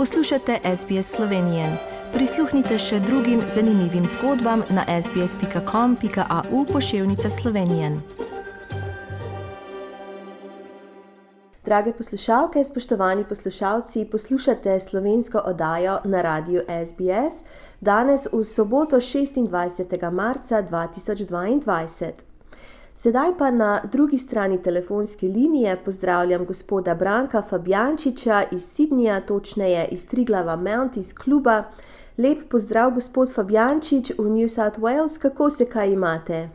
[0.00, 1.64] Poslušate SBS Slovenije.
[2.12, 7.90] Prisluhnite še drugim zanimivim zgodbam na sbsp.com.au pošiljka Slovenije.
[11.64, 17.44] Drage poslušalke, spoštovani poslušalci, poslušate slovensko oddajo na radiju SBS
[17.80, 20.10] danes v soboto 26.
[20.10, 22.29] marca 2022.
[23.02, 30.08] Sedaj pa na drugi strani telefonske linije pozdravljam gospoda Branka Fabjančiča iz Sydneyja, točneje iz
[30.08, 31.64] Triglava Mounties kluba.
[32.18, 36.48] Lep pozdrav, gospod Fabjančič v New South Wales, kako se kaj imate?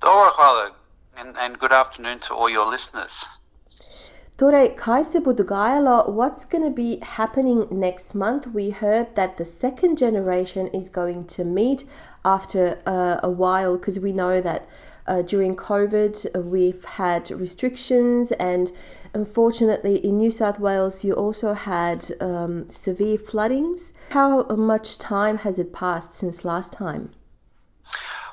[0.00, 0.68] Dobro, hvala
[1.20, 3.12] in, and good afternoon to all your listeners.
[4.36, 6.04] Torej, kaj se bo dogajalo?
[6.08, 8.46] What's going to be happening next month?
[8.46, 11.84] We heard that the second generation is going to meet
[12.24, 14.62] after uh, a while because we know that
[15.06, 18.72] uh, during COVID, uh, we've had restrictions, and
[19.14, 23.92] unfortunately, in New South Wales, you also had um, severe floodings.
[24.10, 27.10] How much time has it passed since last time?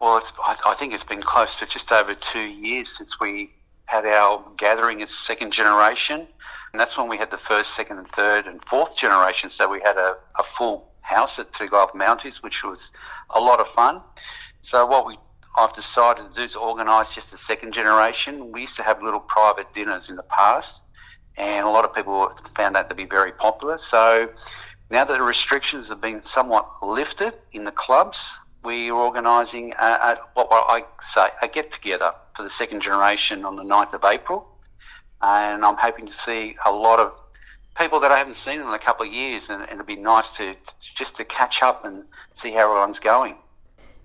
[0.00, 3.50] Well, I, I, think it's been close to just over two years since we
[3.84, 6.26] had our gathering as second generation.
[6.72, 9.50] And that's when we had the first, second, and third, and fourth generation.
[9.50, 12.92] So we had a, a full house at Triglav Mounties, which was
[13.30, 14.00] a lot of fun.
[14.60, 15.18] So what we
[15.56, 18.52] I've decided to do to organise just a second generation.
[18.52, 20.82] We used to have little private dinners in the past,
[21.36, 23.78] and a lot of people found that to be very popular.
[23.78, 24.30] So
[24.90, 28.32] now that the restrictions have been somewhat lifted in the clubs,
[28.64, 29.70] we are organising
[30.34, 34.46] what I say a get together for the second generation on the 9th of April.
[35.22, 37.12] And I'm hoping to see a lot of
[37.76, 40.30] people that I haven't seen in a couple of years, and, and it'd be nice
[40.36, 42.04] to, to just to catch up and
[42.34, 43.36] see how everyone's going.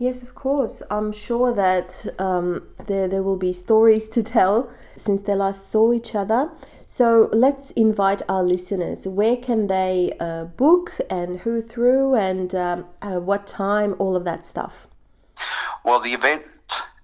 [0.00, 0.82] Yes, of course.
[0.90, 5.92] I'm sure that um, there, there will be stories to tell since they last saw
[5.92, 6.50] each other.
[6.86, 9.06] So let's invite our listeners.
[9.06, 14.24] Where can they uh, book and who through and um, uh, what time, all of
[14.24, 14.88] that stuff?
[15.84, 16.44] Well, the event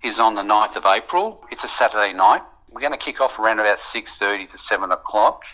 [0.03, 1.45] is on the 9th of April.
[1.51, 2.45] It's a Saturday night.
[2.71, 5.45] We're going to kick off around about 6.30 to 7 o'clock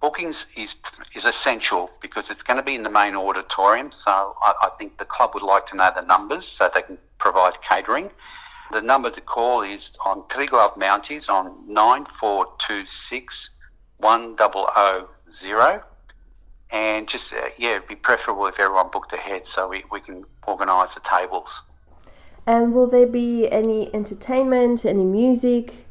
[0.00, 0.74] bookings is
[1.14, 3.90] is essential because it's going to be in the main auditorium.
[3.90, 6.98] So I, I, think the club would like to know the numbers so they can
[7.18, 8.10] provide catering.
[8.72, 13.50] The number to call is on Triglav Mounties on nine four two six
[13.98, 15.82] one double o zero.
[16.70, 20.24] And just uh, yeah, it'd be preferable if everyone booked ahead so we, we can
[20.46, 21.62] organise the tables.
[22.46, 25.85] And will there be any entertainment, any music?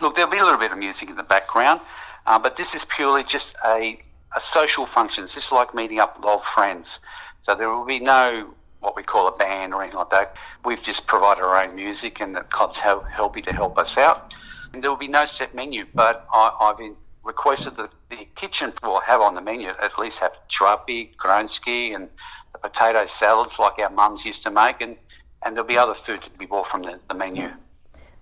[0.00, 1.80] Look, there'll be a little bit of music in the background.
[2.26, 4.00] Uh, but this is purely just a,
[4.36, 5.24] a social function.
[5.24, 7.00] It's just like meeting up with old friends.
[7.42, 10.36] So there will be no what we call a band or anything like that.
[10.64, 14.34] We've just provided our own music and the club's help, happy to help us out.
[14.72, 19.00] And there will be no set menu, but I, have requested that the kitchen will
[19.00, 22.08] have on the menu at least have chrapi, gronski and
[22.52, 24.96] the potato salads like our mums used to make and,
[25.44, 27.50] and there'll be other food to be bought from the, the menu.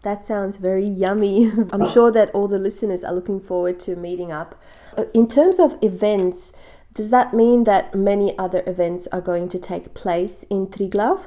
[0.02, 1.50] That sounds very yummy.
[1.72, 4.54] I'm sure that all the listeners are looking forward to meeting up.
[4.96, 6.52] Uh, in terms of events,
[6.92, 11.26] does that mean that many other events are going to take place in Triglav?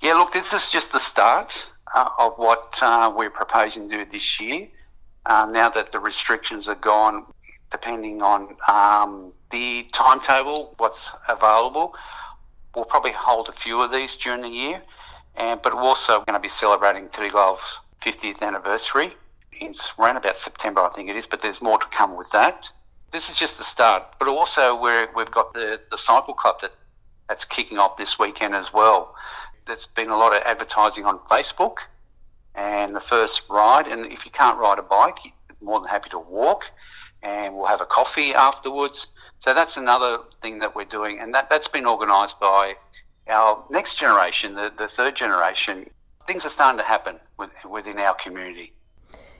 [0.00, 4.10] Yeah, look, this is just the start uh, of what uh, we're proposing to do
[4.10, 4.68] this year.
[5.24, 7.24] Uh, now that the restrictions are gone,
[7.70, 11.94] depending on um, the timetable, what's available,
[12.74, 14.82] we'll probably hold a few of these during the year.
[15.36, 19.14] And, but we're also going to be celebrating Triglav's 50th anniversary.
[19.52, 22.70] It's around about September, I think it is, but there's more to come with that.
[23.12, 24.04] This is just the start.
[24.18, 26.76] But also, we we've got the, the cycle club that,
[27.28, 29.14] that's kicking off this weekend as well.
[29.66, 31.76] There's been a lot of advertising on Facebook
[32.54, 33.86] and the first ride.
[33.86, 36.64] And if you can't ride a bike, you're more than happy to walk.
[37.22, 39.08] And we'll have a coffee afterwards.
[39.40, 41.18] So that's another thing that we're doing.
[41.20, 42.74] And that, that's been organised by
[43.28, 45.88] our next generation, the, the third generation,
[46.26, 48.72] things are starting to happen with, within our community.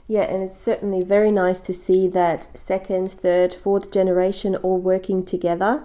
[0.07, 5.25] Yeah, and it's certainly very nice to see that second, third, fourth generation all working
[5.25, 5.83] together.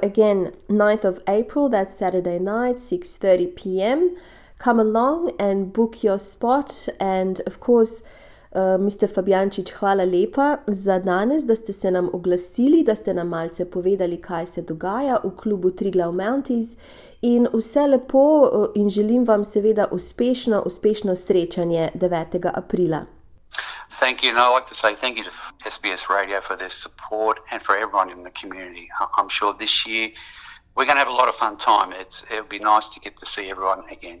[0.00, 4.16] Again, 9th of April, that's Saturday night, 6:30 p.m.
[4.58, 8.02] Come along and book your spot and of course
[8.50, 9.14] Uh, Mr.
[9.14, 14.20] Fabjančič, hvala lepa za danes, da ste se nam oglasili, da ste nam malce povedali,
[14.22, 16.76] kaj se dogaja v klubu Triglav Mounties.
[17.22, 22.50] In vse lepo, uh, in želim vam seveda uspešno, uspešno srečanje 9.
[22.54, 23.04] aprila.
[24.00, 24.30] Thank you.
[24.30, 25.30] And I'd like to say thank you to
[25.64, 28.88] SBS Radio for their support and for everyone in the community.
[29.18, 30.10] I'm sure this year
[30.76, 31.92] we're going to have a lot of fun time.
[31.92, 34.20] It's, it'll be nice to get to see everyone again.